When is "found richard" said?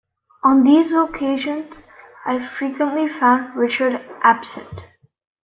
3.07-4.03